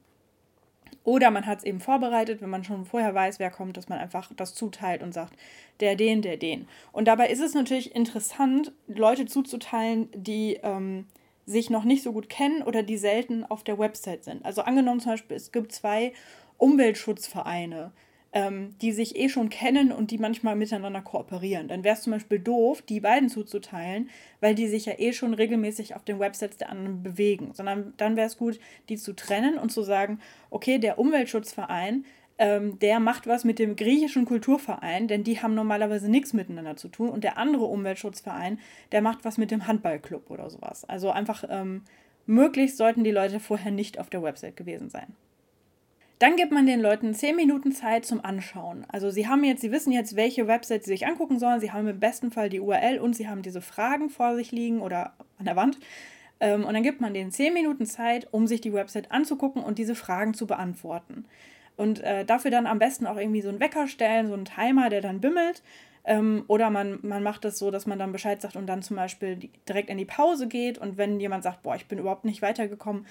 Oder 1.07 1.31
man 1.31 1.45
hat 1.45 1.59
es 1.59 1.63
eben 1.63 1.79
vorbereitet, 1.79 2.41
wenn 2.41 2.49
man 2.49 2.65
schon 2.65 2.83
vorher 2.83 3.15
weiß, 3.15 3.39
wer 3.39 3.49
kommt, 3.49 3.77
dass 3.77 3.87
man 3.87 3.97
einfach 3.97 4.29
das 4.35 4.53
zuteilt 4.53 5.01
und 5.01 5.13
sagt, 5.13 5.39
der 5.79 5.95
den, 5.95 6.21
der 6.21 6.35
den. 6.35 6.67
Und 6.91 7.07
dabei 7.07 7.29
ist 7.29 7.39
es 7.39 7.53
natürlich 7.53 7.95
interessant, 7.95 8.73
Leute 8.87 9.25
zuzuteilen, 9.25 10.09
die 10.13 10.59
ähm, 10.63 11.05
sich 11.45 11.69
noch 11.69 11.85
nicht 11.85 12.03
so 12.03 12.11
gut 12.11 12.27
kennen 12.27 12.61
oder 12.61 12.83
die 12.83 12.97
selten 12.97 13.45
auf 13.45 13.63
der 13.63 13.79
Website 13.79 14.25
sind. 14.25 14.43
Also 14.43 14.63
angenommen 14.63 14.99
zum 14.99 15.13
Beispiel, 15.13 15.37
es 15.37 15.53
gibt 15.53 15.71
zwei 15.71 16.11
Umweltschutzvereine 16.57 17.93
ähm, 18.37 18.75
die 18.83 18.91
sich 18.91 19.15
eh 19.15 19.29
schon 19.29 19.49
kennen 19.49 19.91
und 19.91 20.11
die 20.11 20.19
manchmal 20.19 20.55
miteinander 20.55 21.01
kooperieren. 21.01 21.67
Dann 21.67 21.83
wäre 21.83 21.95
es 21.95 22.03
zum 22.03 22.13
Beispiel 22.13 22.37
doof, 22.37 22.83
die 22.83 22.99
beiden 22.99 23.29
zuzuteilen, 23.29 24.11
weil 24.41 24.53
die 24.53 24.67
sich 24.67 24.85
ja 24.85 24.93
eh 24.99 25.11
schon 25.11 25.33
regelmäßig 25.33 25.95
auf 25.95 26.03
den 26.03 26.19
Websites 26.19 26.57
der 26.57 26.69
anderen 26.69 27.01
bewegen. 27.01 27.49
Sondern 27.53 27.95
dann 27.97 28.15
wäre 28.15 28.27
es 28.27 28.37
gut, 28.37 28.59
die 28.89 28.97
zu 28.97 29.15
trennen 29.15 29.57
und 29.57 29.71
zu 29.71 29.81
sagen, 29.81 30.19
okay, 30.51 30.77
der 30.77 30.99
Umweltschutzverein, 30.99 32.05
ähm, 32.37 32.77
der 32.77 32.99
macht 32.99 33.25
was 33.25 33.43
mit 33.43 33.57
dem 33.57 33.75
griechischen 33.75 34.25
Kulturverein, 34.25 35.07
denn 35.07 35.23
die 35.23 35.41
haben 35.41 35.55
normalerweise 35.55 36.07
nichts 36.07 36.33
miteinander 36.33 36.75
zu 36.75 36.89
tun. 36.89 37.09
Und 37.09 37.23
der 37.23 37.39
andere 37.39 37.65
Umweltschutzverein, 37.65 38.59
der 38.91 39.01
macht 39.01 39.25
was 39.25 39.39
mit 39.39 39.49
dem 39.49 39.65
Handballclub 39.65 40.29
oder 40.29 40.51
sowas. 40.51 40.85
Also 40.87 41.09
einfach 41.09 41.43
ähm, 41.49 41.81
möglichst 42.27 42.77
sollten 42.77 43.03
die 43.03 43.09
Leute 43.09 43.39
vorher 43.39 43.71
nicht 43.71 43.97
auf 43.97 44.11
der 44.11 44.21
Website 44.21 44.55
gewesen 44.55 44.91
sein. 44.91 45.15
Dann 46.19 46.35
gibt 46.35 46.51
man 46.51 46.65
den 46.65 46.81
Leuten 46.81 47.13
10 47.13 47.35
Minuten 47.35 47.71
Zeit 47.71 48.05
zum 48.05 48.25
Anschauen. 48.25 48.85
Also 48.89 49.11
sie 49.11 49.27
haben 49.27 49.43
jetzt, 49.43 49.61
sie 49.61 49.71
wissen 49.71 49.91
jetzt, 49.91 50.15
welche 50.15 50.47
Website 50.47 50.83
sie 50.83 50.91
sich 50.91 51.05
angucken 51.05 51.37
sollen. 51.37 51.59
Sie 51.59 51.71
haben 51.71 51.87
im 51.87 51.99
besten 51.99 52.31
Fall 52.31 52.49
die 52.49 52.59
URL 52.59 52.97
und 52.97 53.15
sie 53.15 53.27
haben 53.27 53.43
diese 53.43 53.61
Fragen 53.61 54.09
vor 54.09 54.35
sich 54.35 54.51
liegen 54.51 54.81
oder 54.81 55.13
an 55.37 55.45
der 55.45 55.55
Wand. 55.55 55.77
Ähm, 56.39 56.65
und 56.65 56.73
dann 56.73 56.83
gibt 56.83 57.01
man 57.01 57.13
denen 57.13 57.31
10 57.31 57.53
Minuten 57.53 57.85
Zeit, 57.85 58.27
um 58.31 58.47
sich 58.47 58.61
die 58.61 58.73
Website 58.73 59.11
anzugucken 59.11 59.63
und 59.63 59.77
diese 59.77 59.93
Fragen 59.93 60.33
zu 60.33 60.47
beantworten. 60.47 61.25
Und 61.75 62.01
äh, 62.01 62.25
dafür 62.25 62.49
dann 62.49 62.65
am 62.65 62.79
besten 62.79 63.05
auch 63.05 63.17
irgendwie 63.17 63.41
so 63.41 63.49
einen 63.49 63.59
Wecker 63.59 63.87
stellen, 63.87 64.27
so 64.27 64.33
einen 64.33 64.45
Timer, 64.45 64.89
der 64.89 65.01
dann 65.01 65.21
bimmelt. 65.21 65.61
Ähm, 66.03 66.45
oder 66.47 66.71
man, 66.71 66.97
man 67.03 67.21
macht 67.21 67.45
es 67.45 67.59
so, 67.59 67.69
dass 67.69 67.85
man 67.85 67.99
dann 67.99 68.11
Bescheid 68.11 68.41
sagt 68.41 68.55
und 68.55 68.65
dann 68.65 68.81
zum 68.81 68.95
Beispiel 68.95 69.49
direkt 69.69 69.91
in 69.91 69.99
die 69.99 70.05
Pause 70.05 70.47
geht. 70.47 70.79
Und 70.79 70.97
wenn 70.97 71.19
jemand 71.19 71.43
sagt, 71.43 71.61
boah, 71.61 71.75
ich 71.75 71.87
bin 71.87 71.99
überhaupt 71.99 72.25
nicht 72.25 72.41
weitergekommen, 72.41 73.05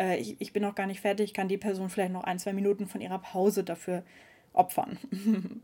äh, 0.00 0.18
ich, 0.18 0.36
ich 0.40 0.52
bin 0.52 0.62
noch 0.62 0.74
gar 0.74 0.86
nicht 0.86 1.00
fertig, 1.00 1.34
kann 1.34 1.48
die 1.48 1.58
Person 1.58 1.90
vielleicht 1.90 2.12
noch 2.12 2.24
ein, 2.24 2.38
zwei 2.38 2.52
Minuten 2.52 2.86
von 2.86 3.00
ihrer 3.00 3.18
Pause 3.18 3.62
dafür 3.62 4.02
opfern. 4.52 4.98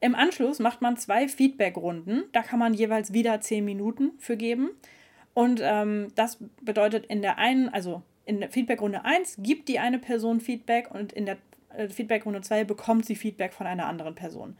Im 0.00 0.14
Anschluss 0.14 0.60
macht 0.60 0.80
man 0.80 0.96
zwei 0.96 1.26
Feedback-Runden. 1.26 2.24
Da 2.32 2.42
kann 2.42 2.60
man 2.60 2.74
jeweils 2.74 3.12
wieder 3.12 3.40
zehn 3.40 3.64
Minuten 3.64 4.12
für 4.18 4.36
geben. 4.36 4.70
Und 5.34 5.60
ähm, 5.62 6.08
das 6.14 6.38
bedeutet 6.60 7.06
in 7.06 7.22
der 7.22 7.38
einen, 7.38 7.68
also 7.68 8.02
in 8.24 8.40
der 8.40 8.50
Feedback-Runde 8.50 9.04
1 9.04 9.38
gibt 9.38 9.68
die 9.68 9.78
eine 9.78 9.98
Person 9.98 10.40
Feedback 10.40 10.90
und 10.92 11.12
in 11.12 11.26
der 11.26 11.38
äh, 11.74 11.88
Feedback-Runde 11.88 12.42
2 12.42 12.64
bekommt 12.64 13.06
sie 13.06 13.16
Feedback 13.16 13.52
von 13.52 13.66
einer 13.66 13.86
anderen 13.86 14.14
Person. 14.14 14.56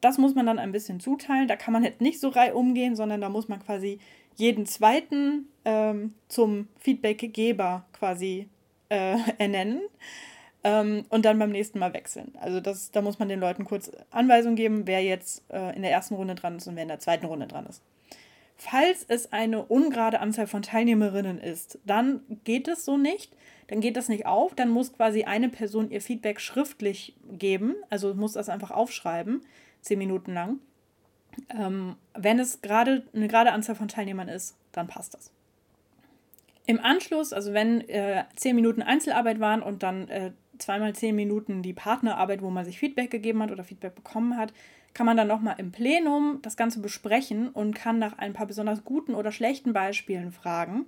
Das 0.00 0.18
muss 0.18 0.34
man 0.34 0.46
dann 0.46 0.58
ein 0.58 0.72
bisschen 0.72 0.98
zuteilen. 0.98 1.46
Da 1.46 1.56
kann 1.56 1.72
man 1.72 1.84
jetzt 1.84 2.00
nicht 2.00 2.18
so 2.18 2.28
rei 2.30 2.54
umgehen, 2.54 2.96
sondern 2.96 3.20
da 3.20 3.28
muss 3.28 3.48
man 3.48 3.60
quasi 3.60 3.98
jeden 4.36 4.66
zweiten 4.66 5.46
ähm, 5.64 6.14
zum 6.28 6.68
Feedbackgeber 6.78 7.84
quasi 7.92 8.48
äh, 8.88 9.16
ernennen 9.38 9.80
ähm, 10.62 11.04
und 11.08 11.24
dann 11.24 11.38
beim 11.38 11.50
nächsten 11.50 11.78
Mal 11.78 11.94
wechseln. 11.94 12.32
Also 12.40 12.60
das, 12.60 12.90
da 12.90 13.02
muss 13.02 13.18
man 13.18 13.28
den 13.28 13.40
Leuten 13.40 13.64
kurz 13.64 13.90
Anweisungen 14.10 14.56
geben, 14.56 14.86
wer 14.86 15.02
jetzt 15.02 15.42
äh, 15.50 15.74
in 15.74 15.82
der 15.82 15.90
ersten 15.90 16.14
Runde 16.14 16.34
dran 16.34 16.56
ist 16.56 16.66
und 16.66 16.76
wer 16.76 16.82
in 16.82 16.88
der 16.88 17.00
zweiten 17.00 17.26
Runde 17.26 17.46
dran 17.46 17.66
ist. 17.66 17.82
Falls 18.56 19.06
es 19.08 19.32
eine 19.32 19.64
ungerade 19.64 20.20
Anzahl 20.20 20.46
von 20.46 20.60
Teilnehmerinnen 20.60 21.38
ist, 21.38 21.78
dann 21.86 22.20
geht 22.44 22.68
es 22.68 22.84
so 22.84 22.98
nicht. 22.98 23.32
Dann 23.68 23.80
geht 23.80 23.96
das 23.96 24.10
nicht 24.10 24.26
auf. 24.26 24.54
Dann 24.54 24.68
muss 24.68 24.92
quasi 24.92 25.24
eine 25.24 25.48
Person 25.48 25.90
ihr 25.90 26.02
Feedback 26.02 26.40
schriftlich 26.40 27.16
geben. 27.30 27.74
Also 27.88 28.12
muss 28.14 28.34
das 28.34 28.50
einfach 28.50 28.70
aufschreiben, 28.70 29.40
zehn 29.80 29.98
Minuten 29.98 30.34
lang. 30.34 30.58
Ähm, 31.48 31.96
wenn 32.12 32.38
es 32.38 32.60
gerade 32.60 33.04
eine 33.14 33.28
gerade 33.28 33.52
Anzahl 33.52 33.76
von 33.76 33.88
Teilnehmern 33.88 34.28
ist, 34.28 34.56
dann 34.72 34.88
passt 34.88 35.14
das. 35.14 35.30
Im 36.70 36.78
Anschluss, 36.78 37.32
also 37.32 37.52
wenn 37.52 37.80
äh, 37.88 38.22
zehn 38.36 38.54
Minuten 38.54 38.80
Einzelarbeit 38.80 39.40
waren 39.40 39.60
und 39.60 39.82
dann 39.82 40.08
äh, 40.08 40.30
zweimal 40.56 40.94
zehn 40.94 41.16
Minuten 41.16 41.62
die 41.62 41.72
Partnerarbeit, 41.72 42.42
wo 42.42 42.50
man 42.50 42.64
sich 42.64 42.78
Feedback 42.78 43.10
gegeben 43.10 43.42
hat 43.42 43.50
oder 43.50 43.64
Feedback 43.64 43.96
bekommen 43.96 44.36
hat, 44.36 44.52
kann 44.94 45.04
man 45.04 45.16
dann 45.16 45.26
nochmal 45.26 45.56
im 45.58 45.72
Plenum 45.72 46.38
das 46.42 46.56
Ganze 46.56 46.78
besprechen 46.78 47.48
und 47.48 47.74
kann 47.74 47.98
nach 47.98 48.18
ein 48.18 48.34
paar 48.34 48.46
besonders 48.46 48.84
guten 48.84 49.16
oder 49.16 49.32
schlechten 49.32 49.72
Beispielen 49.72 50.30
fragen. 50.30 50.86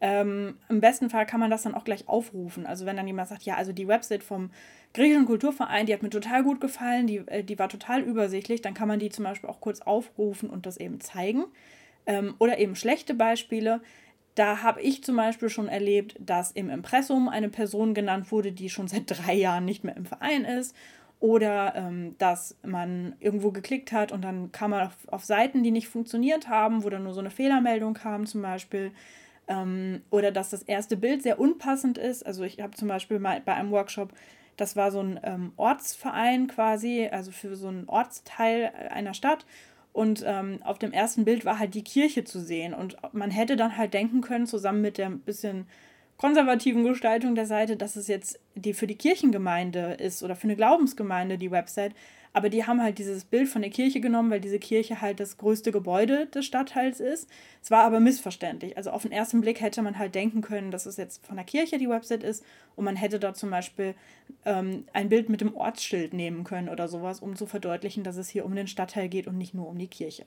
Ähm, 0.00 0.56
Im 0.70 0.80
besten 0.80 1.10
Fall 1.10 1.26
kann 1.26 1.40
man 1.40 1.50
das 1.50 1.64
dann 1.64 1.74
auch 1.74 1.84
gleich 1.84 2.08
aufrufen. 2.08 2.64
Also 2.64 2.86
wenn 2.86 2.96
dann 2.96 3.06
jemand 3.06 3.28
sagt, 3.28 3.42
ja, 3.42 3.56
also 3.56 3.74
die 3.74 3.86
Website 3.86 4.22
vom 4.22 4.48
griechischen 4.94 5.26
Kulturverein, 5.26 5.84
die 5.84 5.92
hat 5.92 6.02
mir 6.02 6.08
total 6.08 6.42
gut 6.42 6.58
gefallen, 6.58 7.06
die, 7.06 7.18
äh, 7.26 7.44
die 7.44 7.58
war 7.58 7.68
total 7.68 8.00
übersichtlich, 8.00 8.62
dann 8.62 8.72
kann 8.72 8.88
man 8.88 8.98
die 8.98 9.10
zum 9.10 9.26
Beispiel 9.26 9.50
auch 9.50 9.60
kurz 9.60 9.82
aufrufen 9.82 10.48
und 10.48 10.64
das 10.64 10.78
eben 10.78 11.00
zeigen. 11.00 11.44
Ähm, 12.06 12.34
oder 12.38 12.58
eben 12.58 12.76
schlechte 12.76 13.12
Beispiele, 13.12 13.82
Da 14.38 14.62
habe 14.62 14.80
ich 14.80 15.02
zum 15.02 15.16
Beispiel 15.16 15.48
schon 15.48 15.66
erlebt, 15.66 16.14
dass 16.20 16.52
im 16.52 16.70
Impressum 16.70 17.28
eine 17.28 17.48
Person 17.48 17.92
genannt 17.92 18.30
wurde, 18.30 18.52
die 18.52 18.70
schon 18.70 18.86
seit 18.86 19.02
drei 19.06 19.34
Jahren 19.34 19.64
nicht 19.64 19.82
mehr 19.82 19.96
im 19.96 20.06
Verein 20.06 20.44
ist. 20.44 20.76
Oder 21.18 21.74
ähm, 21.74 22.14
dass 22.18 22.56
man 22.64 23.16
irgendwo 23.18 23.50
geklickt 23.50 23.90
hat 23.90 24.12
und 24.12 24.22
dann 24.22 24.52
kam 24.52 24.70
man 24.70 24.86
auf, 24.86 24.96
auf 25.08 25.24
Seiten, 25.24 25.64
die 25.64 25.72
nicht 25.72 25.88
funktioniert 25.88 26.48
haben, 26.48 26.84
wo 26.84 26.88
dann 26.88 27.02
nur 27.02 27.14
so 27.14 27.18
eine 27.18 27.32
Fehlermeldung 27.32 27.94
kam 27.94 28.26
zum 28.26 28.40
Beispiel. 28.42 28.92
Ähm, 29.48 30.02
oder 30.10 30.30
dass 30.30 30.50
das 30.50 30.62
erste 30.62 30.96
Bild 30.96 31.24
sehr 31.24 31.40
unpassend 31.40 31.98
ist. 31.98 32.24
Also 32.24 32.44
ich 32.44 32.60
habe 32.60 32.76
zum 32.76 32.86
Beispiel 32.86 33.18
mal 33.18 33.40
bei 33.44 33.54
einem 33.54 33.72
Workshop, 33.72 34.12
das 34.56 34.76
war 34.76 34.92
so 34.92 35.00
ein 35.00 35.18
ähm, 35.24 35.52
Ortsverein 35.56 36.46
quasi, 36.46 37.08
also 37.10 37.32
für 37.32 37.56
so 37.56 37.66
einen 37.66 37.88
Ortsteil 37.88 38.70
einer 38.90 39.14
Stadt. 39.14 39.46
Und 39.92 40.22
ähm, 40.26 40.60
auf 40.64 40.78
dem 40.78 40.92
ersten 40.92 41.24
Bild 41.24 41.44
war 41.44 41.58
halt 41.58 41.74
die 41.74 41.84
Kirche 41.84 42.24
zu 42.24 42.40
sehen. 42.40 42.74
Und 42.74 42.96
man 43.12 43.30
hätte 43.30 43.56
dann 43.56 43.76
halt 43.76 43.94
denken 43.94 44.20
können, 44.20 44.46
zusammen 44.46 44.80
mit 44.80 44.98
der 44.98 45.10
bisschen 45.10 45.66
konservativen 46.18 46.84
Gestaltung 46.84 47.34
der 47.34 47.46
Seite, 47.46 47.76
dass 47.76 47.96
es 47.96 48.08
jetzt 48.08 48.40
die 48.56 48.74
für 48.74 48.88
die 48.88 48.96
Kirchengemeinde 48.96 49.94
ist 49.94 50.22
oder 50.22 50.36
für 50.36 50.44
eine 50.44 50.56
Glaubensgemeinde 50.56 51.38
die 51.38 51.50
Website. 51.50 51.94
Aber 52.32 52.50
die 52.50 52.66
haben 52.66 52.82
halt 52.82 52.98
dieses 52.98 53.24
Bild 53.24 53.48
von 53.48 53.62
der 53.62 53.70
Kirche 53.70 54.00
genommen, 54.00 54.30
weil 54.30 54.40
diese 54.40 54.58
Kirche 54.58 55.00
halt 55.00 55.18
das 55.18 55.38
größte 55.38 55.72
Gebäude 55.72 56.26
des 56.26 56.44
Stadtteils 56.44 57.00
ist. 57.00 57.28
Es 57.62 57.70
war 57.70 57.84
aber 57.84 58.00
missverständlich. 58.00 58.76
Also 58.76 58.90
auf 58.90 59.02
den 59.02 59.12
ersten 59.12 59.40
Blick 59.40 59.60
hätte 59.60 59.80
man 59.80 59.98
halt 59.98 60.14
denken 60.14 60.42
können, 60.42 60.70
dass 60.70 60.86
es 60.86 60.98
jetzt 60.98 61.24
von 61.24 61.36
der 61.36 61.44
Kirche 61.44 61.78
die 61.78 61.88
Website 61.88 62.22
ist 62.22 62.44
und 62.76 62.84
man 62.84 62.96
hätte 62.96 63.18
da 63.18 63.32
zum 63.32 63.50
Beispiel 63.50 63.94
ähm, 64.44 64.84
ein 64.92 65.08
Bild 65.08 65.30
mit 65.30 65.40
dem 65.40 65.54
Ortsschild 65.54 66.12
nehmen 66.12 66.44
können 66.44 66.68
oder 66.68 66.88
sowas, 66.88 67.20
um 67.20 67.34
zu 67.34 67.46
verdeutlichen, 67.46 68.04
dass 68.04 68.16
es 68.16 68.28
hier 68.28 68.44
um 68.44 68.54
den 68.54 68.66
Stadtteil 68.66 69.08
geht 69.08 69.26
und 69.26 69.38
nicht 69.38 69.54
nur 69.54 69.68
um 69.68 69.78
die 69.78 69.88
Kirche. 69.88 70.26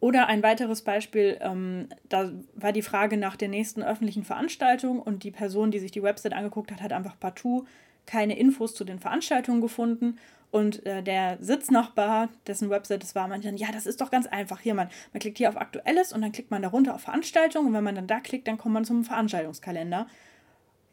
Oder 0.00 0.28
ein 0.28 0.42
weiteres 0.42 0.82
Beispiel, 0.82 1.38
ähm, 1.40 1.88
da 2.08 2.30
war 2.54 2.72
die 2.72 2.82
Frage 2.82 3.16
nach 3.16 3.36
der 3.36 3.48
nächsten 3.48 3.82
öffentlichen 3.82 4.24
Veranstaltung 4.24 5.00
und 5.02 5.24
die 5.24 5.32
Person, 5.32 5.72
die 5.72 5.80
sich 5.80 5.90
die 5.90 6.02
Website 6.02 6.34
angeguckt 6.34 6.70
hat, 6.70 6.80
hat 6.80 6.92
einfach 6.92 7.18
partout 7.18 7.66
keine 8.06 8.38
Infos 8.38 8.74
zu 8.74 8.84
den 8.84 9.00
Veranstaltungen 9.00 9.60
gefunden 9.60 10.18
und 10.50 10.86
äh, 10.86 11.02
der 11.02 11.36
Sitznachbar, 11.40 12.28
dessen 12.46 12.70
Website 12.70 13.02
es 13.02 13.14
war, 13.14 13.28
meinte 13.28 13.48
dann, 13.48 13.56
ja, 13.56 13.68
das 13.70 13.86
ist 13.86 14.00
doch 14.00 14.10
ganz 14.10 14.26
einfach. 14.26 14.60
Hier, 14.60 14.74
man, 14.74 14.88
man 15.12 15.20
klickt 15.20 15.38
hier 15.38 15.50
auf 15.50 15.58
Aktuelles 15.58 16.12
und 16.12 16.22
dann 16.22 16.32
klickt 16.32 16.50
man 16.50 16.62
darunter 16.62 16.94
auf 16.94 17.02
Veranstaltungen 17.02 17.68
und 17.68 17.74
wenn 17.74 17.84
man 17.84 17.94
dann 17.94 18.06
da 18.06 18.20
klickt, 18.20 18.48
dann 18.48 18.56
kommt 18.56 18.74
man 18.74 18.84
zum 18.84 19.04
Veranstaltungskalender. 19.04 20.06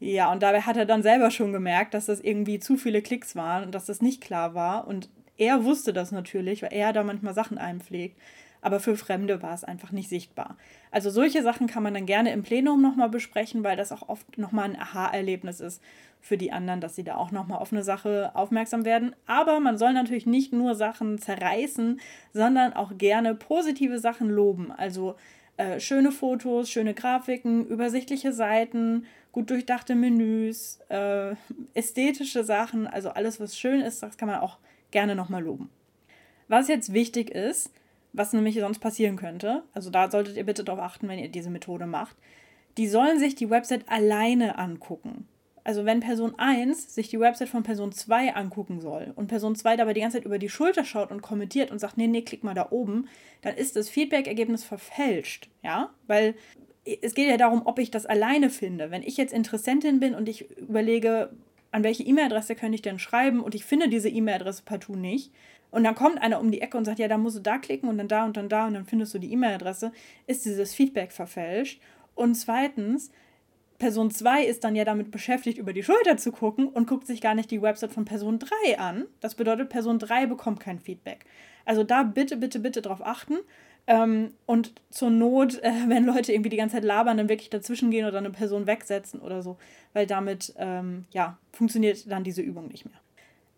Ja, 0.02 0.32
und 0.32 0.44
dabei 0.44 0.62
hat 0.62 0.76
er 0.76 0.86
dann 0.86 1.04
selber 1.04 1.32
schon 1.32 1.54
gemerkt, 1.54 1.94
dass 1.94 2.08
das 2.08 2.20
irgendwie 2.20 2.60
zu 2.60 2.76
viele 2.76 3.02
Klicks 3.02 3.36
waren 3.36 3.64
und 3.64 3.74
dass 3.74 3.86
das 3.86 4.02
nicht 4.02 4.20
klar 4.20 4.54
war. 4.56 4.88
Und 4.88 5.10
er 5.38 5.64
wusste 5.64 5.94
das 5.94 6.12
natürlich, 6.12 6.62
weil 6.62 6.74
er 6.74 6.92
da 6.92 7.04
manchmal 7.04 7.34
Sachen 7.34 7.58
einpflegt 7.58 8.20
aber 8.66 8.80
für 8.80 8.98
Fremde 8.98 9.44
war 9.44 9.54
es 9.54 9.64
einfach 9.64 9.92
nicht 9.92 10.10
sichtbar. 10.10 10.58
Also 10.90 11.12
solche 11.12 11.44
Sachen 11.44 11.68
kann 11.68 11.84
man 11.84 11.94
dann 11.94 12.08
gerne 12.08 12.34
im 12.34 12.42
Plenum 12.42 12.82
nochmal 12.82 13.10
besprechen, 13.10 13.64
weil 13.64 13.78
das 13.78 13.92
auch 13.92 14.10
oft 14.10 14.40
nochmal 14.40 14.66
ein 14.66 14.80
Aha-Erlebnis 14.80 15.60
ist 15.60 15.84
für 16.20 16.36
die 16.36 16.52
anderen, 16.52 16.82
dass 16.82 16.96
sie 16.96 17.04
da 17.04 17.16
auch 17.16 17.30
nochmal 17.30 17.60
auf 17.60 17.72
eine 17.72 17.84
Sache 17.84 18.32
aufmerksam 18.34 18.84
werden. 18.84 19.16
Aber 19.28 19.60
man 19.60 19.78
soll 19.78 19.94
natürlich 19.94 20.26
nicht 20.26 20.52
nur 20.52 20.74
Sachen 20.74 21.20
zerreißen, 21.20 22.02
sondern 22.34 22.74
auch 22.74 22.98
gerne 22.98 23.36
positive 23.36 24.00
Sachen 24.00 24.32
loben. 24.32 24.72
Also 24.72 25.14
äh, 25.58 25.80
schöne 25.80 26.12
Fotos, 26.12 26.68
schöne 26.68 26.96
Grafiken, 26.96 27.68
übersichtliche 27.68 28.34
Seiten, 28.34 29.06
gut 29.32 29.52
durchdachte 29.52 29.94
Menüs, 29.94 30.80
äh, 30.90 31.36
ästhetische 31.76 32.44
Sachen, 32.44 32.88
also 32.88 33.10
alles, 33.10 33.40
was 33.40 33.60
schön 33.60 33.82
ist, 33.82 34.02
das 34.02 34.18
kann 34.18 34.28
man 34.28 34.40
auch 34.40 34.58
gerne 34.90 35.14
nochmal 35.14 35.44
loben. 35.44 35.70
Was 36.48 36.68
jetzt 36.68 36.94
wichtig 36.94 37.30
ist, 37.30 37.72
was 38.16 38.34
nämlich 38.34 38.60
sonst 38.60 38.80
passieren 38.80 39.16
könnte, 39.16 39.64
also 39.74 39.90
da 39.90 40.10
solltet 40.10 40.38
ihr 40.38 40.46
bitte 40.46 40.64
darauf 40.64 40.82
achten, 40.82 41.08
wenn 41.08 41.20
ihr 41.20 41.30
diese 41.30 41.50
Methode 41.50 41.86
macht, 41.86 42.16
die 42.78 42.88
sollen 42.88 43.20
sich 43.20 43.36
die 43.36 43.50
Website 43.50 43.88
alleine 43.88 44.58
angucken. 44.58 45.28
Also 45.64 45.84
wenn 45.84 46.00
Person 46.00 46.36
1 46.38 46.94
sich 46.94 47.10
die 47.10 47.20
Website 47.20 47.50
von 47.50 47.64
Person 47.64 47.92
2 47.92 48.36
angucken 48.36 48.82
soll 48.82 49.14
und 49.16 49.28
Person 49.28 49.56
2 49.56 49.78
dabei 49.78 49.94
die 49.94 50.02
ganze 50.02 50.18
Zeit 50.18 50.26
über 50.26 50.38
die 50.38 50.50
Schulter 50.50 50.86
schaut 50.86 51.10
und 51.10 51.24
kommentiert 51.24 51.72
und 51.72 51.80
sagt, 51.80 51.98
nee, 51.98 52.06
nee, 52.06 52.22
klick 52.22 52.44
mal 52.44 52.54
da 52.54 52.68
oben, 52.70 53.08
dann 53.42 53.56
ist 53.56 53.76
das 53.76 53.90
Feedback-Ergebnis 53.90 54.64
verfälscht, 54.64 55.50
ja, 55.64 55.90
weil 56.06 56.36
es 57.02 57.16
geht 57.16 57.28
ja 57.28 57.38
darum, 57.38 57.64
ob 57.66 57.80
ich 57.80 57.90
das 57.90 58.06
alleine 58.06 58.52
finde. 58.52 58.92
Wenn 58.92 59.02
ich 59.02 59.18
jetzt 59.18 59.34
Interessentin 59.34 60.00
bin 60.00 60.14
und 60.14 60.30
ich 60.30 60.52
überlege, 60.52 61.32
an 61.76 61.84
welche 61.84 62.04
E-Mail-Adresse 62.04 62.56
könnte 62.56 62.76
ich 62.76 62.82
denn 62.82 63.00
schreiben 63.00 63.42
und 63.42 63.54
ich 63.54 63.66
finde 63.66 63.90
diese 63.90 64.10
E-Mail-Adresse 64.10 64.64
partout 64.64 64.96
nicht, 64.96 65.32
und 65.72 65.84
dann 65.84 65.96
kommt 65.96 66.22
einer 66.22 66.40
um 66.40 66.52
die 66.52 66.62
Ecke 66.62 66.78
und 66.78 66.86
sagt, 66.86 67.00
ja, 67.00 67.10
da 67.10 67.18
musst 67.18 67.36
du 67.36 67.42
da 67.42 67.58
klicken 67.58 67.90
und 67.90 67.98
dann 67.98 68.08
da 68.08 68.24
und 68.24 68.38
dann 68.38 68.48
da 68.48 68.66
und 68.66 68.76
dann 68.76 68.86
findest 68.86 69.14
du 69.14 69.20
die 69.20 69.34
E-Mail-Adresse, 69.34 69.92
ist 70.26 70.46
dieses 70.46 70.74
Feedback 70.74 71.12
verfälscht. 71.12 71.82
Und 72.14 72.36
zweitens, 72.36 73.12
Person 73.78 74.10
2 74.10 74.46
ist 74.46 74.64
dann 74.64 74.78
ja 74.78 74.86
damit 74.86 75.12
beschäftigt, 75.12 75.58
über 75.58 75.74
die 75.74 75.84
Schulter 75.84 76.16
zu 76.16 76.32
gucken 76.32 76.70
und 76.70 76.88
guckt 76.88 77.06
sich 77.06 77.20
gar 77.20 77.36
nicht 77.36 77.52
die 77.52 77.62
Website 77.62 77.92
von 77.92 78.06
Person 78.06 78.40
3 78.40 78.80
an. 78.80 79.06
Das 79.20 79.36
bedeutet, 79.36 79.68
Person 79.68 80.00
3 80.00 80.28
bekommt 80.28 80.62
kein 80.62 80.80
Feedback. 80.80 81.26
Also 81.66 81.84
da 81.84 82.04
bitte, 82.04 82.38
bitte, 82.38 82.60
bitte 82.60 82.82
drauf 82.82 83.06
achten. 83.06 83.40
Ähm, 83.88 84.34
und 84.46 84.74
zur 84.90 85.10
Not, 85.10 85.62
äh, 85.62 85.72
wenn 85.88 86.06
Leute 86.06 86.34
irgendwie 86.34 86.50
die 86.50 86.58
ganze 86.58 86.76
Zeit 86.76 86.84
labern, 86.84 87.18
dann 87.18 87.30
wirklich 87.30 87.50
dazwischen 87.50 87.92
gehen 87.92 88.06
oder 88.06 88.18
eine 88.18 88.32
Person 88.32 88.68
wegsetzen 88.68 89.20
oder 89.20 89.42
so. 89.42 89.58
Weil 89.94 90.08
damit, 90.08 90.54
ähm, 90.58 91.06
ja, 91.12 91.38
funktioniert 91.52 92.10
dann 92.12 92.24
diese 92.24 92.42
Übung 92.42 92.68
nicht 92.68 92.86
mehr. 92.86 93.00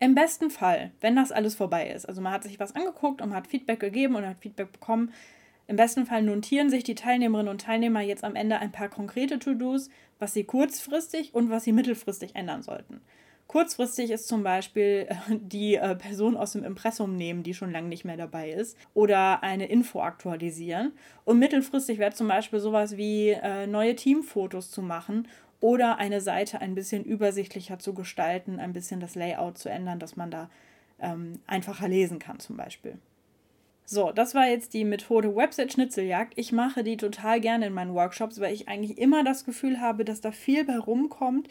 Im 0.00 0.14
besten 0.14 0.50
Fall, 0.50 0.92
wenn 1.00 1.16
das 1.16 1.32
alles 1.32 1.56
vorbei 1.56 1.90
ist, 1.90 2.06
also 2.06 2.20
man 2.20 2.32
hat 2.32 2.44
sich 2.44 2.60
was 2.60 2.76
angeguckt 2.76 3.20
und 3.20 3.30
man 3.30 3.38
hat 3.38 3.48
Feedback 3.48 3.80
gegeben 3.80 4.14
und 4.14 4.24
hat 4.24 4.36
Feedback 4.40 4.72
bekommen, 4.72 5.12
im 5.66 5.76
besten 5.76 6.06
Fall 6.06 6.22
notieren 6.22 6.70
sich 6.70 6.82
die 6.84 6.94
Teilnehmerinnen 6.94 7.50
und 7.50 7.60
Teilnehmer 7.60 8.00
jetzt 8.00 8.24
am 8.24 8.36
Ende 8.36 8.58
ein 8.58 8.72
paar 8.72 8.88
konkrete 8.88 9.38
To-Dos, 9.38 9.90
was 10.18 10.32
sie 10.32 10.44
kurzfristig 10.44 11.34
und 11.34 11.50
was 11.50 11.64
sie 11.64 11.72
mittelfristig 11.72 12.36
ändern 12.36 12.62
sollten. 12.62 13.00
Kurzfristig 13.48 14.10
ist 14.10 14.28
zum 14.28 14.42
Beispiel 14.42 15.08
die 15.30 15.74
äh, 15.74 15.96
Person 15.96 16.36
aus 16.36 16.52
dem 16.52 16.64
Impressum 16.64 17.16
nehmen, 17.16 17.42
die 17.42 17.54
schon 17.54 17.72
lange 17.72 17.88
nicht 17.88 18.04
mehr 18.04 18.18
dabei 18.18 18.50
ist, 18.50 18.76
oder 18.94 19.42
eine 19.42 19.66
Info 19.66 20.00
aktualisieren. 20.02 20.92
Und 21.24 21.38
mittelfristig 21.38 21.98
wäre 21.98 22.12
zum 22.12 22.28
Beispiel 22.28 22.60
sowas 22.60 22.98
wie 22.98 23.30
äh, 23.30 23.66
neue 23.66 23.96
Teamfotos 23.96 24.70
zu 24.70 24.82
machen 24.82 25.26
oder 25.60 25.96
eine 25.96 26.20
Seite 26.20 26.60
ein 26.60 26.74
bisschen 26.74 27.04
übersichtlicher 27.04 27.78
zu 27.78 27.94
gestalten, 27.94 28.60
ein 28.60 28.74
bisschen 28.74 29.00
das 29.00 29.14
Layout 29.14 29.56
zu 29.56 29.70
ändern, 29.70 29.98
dass 29.98 30.14
man 30.14 30.30
da 30.30 30.50
ähm, 31.00 31.40
einfacher 31.46 31.88
lesen 31.88 32.18
kann 32.18 32.38
zum 32.38 32.56
Beispiel. 32.56 32.98
So, 33.86 34.12
das 34.12 34.34
war 34.34 34.46
jetzt 34.46 34.74
die 34.74 34.84
Methode 34.84 35.34
Website-Schnitzeljagd. 35.34 36.34
Ich 36.36 36.52
mache 36.52 36.84
die 36.84 36.98
total 36.98 37.40
gerne 37.40 37.68
in 37.68 37.72
meinen 37.72 37.94
Workshops, 37.94 38.38
weil 38.38 38.52
ich 38.52 38.68
eigentlich 38.68 38.98
immer 38.98 39.24
das 39.24 39.46
Gefühl 39.46 39.80
habe, 39.80 40.04
dass 40.04 40.20
da 40.20 40.30
viel 40.30 40.66
bei 40.66 40.76
rumkommt, 40.76 41.48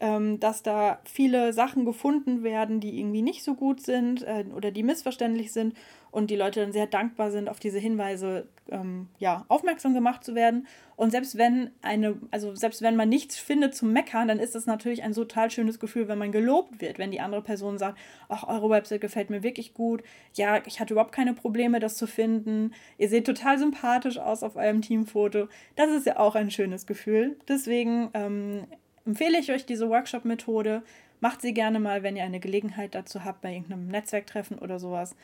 ähm, 0.00 0.38
dass 0.38 0.62
da 0.62 1.00
viele 1.04 1.52
Sachen 1.52 1.84
gefunden 1.84 2.42
werden, 2.42 2.80
die 2.80 2.98
irgendwie 3.00 3.22
nicht 3.22 3.42
so 3.42 3.54
gut 3.54 3.80
sind 3.80 4.22
äh, 4.22 4.44
oder 4.54 4.70
die 4.70 4.82
missverständlich 4.82 5.52
sind 5.52 5.74
und 6.10 6.30
die 6.30 6.36
Leute 6.36 6.60
dann 6.60 6.72
sehr 6.72 6.86
dankbar 6.86 7.30
sind, 7.30 7.48
auf 7.48 7.60
diese 7.60 7.78
Hinweise 7.78 8.48
ähm, 8.70 9.08
ja, 9.18 9.44
aufmerksam 9.48 9.94
gemacht 9.94 10.24
zu 10.24 10.34
werden. 10.34 10.66
Und 10.96 11.10
selbst 11.10 11.36
wenn 11.36 11.70
eine, 11.82 12.16
also 12.30 12.54
selbst 12.54 12.80
wenn 12.80 12.96
man 12.96 13.08
nichts 13.08 13.38
findet 13.38 13.74
zum 13.74 13.92
Meckern, 13.92 14.28
dann 14.28 14.38
ist 14.38 14.54
das 14.54 14.66
natürlich 14.66 15.02
ein 15.02 15.12
total 15.12 15.50
schönes 15.50 15.78
Gefühl, 15.78 16.08
wenn 16.08 16.18
man 16.18 16.32
gelobt 16.32 16.80
wird, 16.80 16.98
wenn 16.98 17.10
die 17.10 17.20
andere 17.20 17.42
Person 17.42 17.78
sagt, 17.78 17.98
ach, 18.28 18.46
eure 18.48 18.70
Website 18.70 19.00
gefällt 19.00 19.30
mir 19.30 19.42
wirklich 19.42 19.74
gut, 19.74 20.02
ja, 20.34 20.62
ich 20.66 20.80
hatte 20.80 20.94
überhaupt 20.94 21.12
keine 21.12 21.34
Probleme, 21.34 21.80
das 21.80 21.96
zu 21.96 22.06
finden, 22.06 22.72
ihr 22.98 23.08
seht 23.08 23.26
total 23.26 23.58
sympathisch 23.58 24.18
aus 24.18 24.42
auf 24.42 24.56
eurem 24.56 24.80
Teamfoto. 24.80 25.48
Das 25.76 25.90
ist 25.90 26.06
ja 26.06 26.18
auch 26.18 26.34
ein 26.34 26.50
schönes 26.50 26.86
Gefühl. 26.86 27.36
Deswegen 27.48 28.10
ähm, 28.14 28.64
empfehle 29.08 29.38
ich 29.38 29.50
euch 29.50 29.66
diese 29.66 29.88
Workshop-Methode. 29.88 30.82
Macht 31.20 31.40
sie 31.40 31.52
gerne 31.52 31.80
mal, 31.80 32.04
wenn 32.04 32.16
ihr 32.16 32.22
eine 32.22 32.38
Gelegenheit 32.38 32.94
dazu 32.94 33.24
habt, 33.24 33.40
bei 33.40 33.52
irgendeinem 33.52 33.88
Netzwerktreffen 33.88 34.58
oder 34.58 34.78
sowas. 34.78 35.16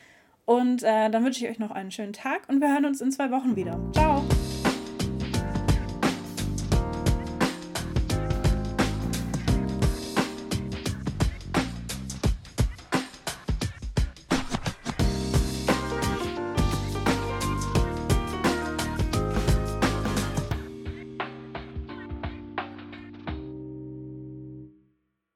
Und 0.43 0.83
äh, 0.83 1.09
dann 1.09 1.23
wünsche 1.23 1.45
ich 1.45 1.49
euch 1.49 1.59
noch 1.59 1.71
einen 1.71 1.91
schönen 1.91 2.13
Tag 2.13 2.49
und 2.49 2.59
wir 2.59 2.71
hören 2.71 2.85
uns 2.85 2.99
in 2.99 3.11
zwei 3.11 3.31
Wochen 3.31 3.55
wieder. 3.55 3.79
Ciao! 3.93 4.23